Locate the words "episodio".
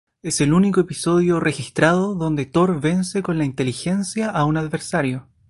0.81-1.39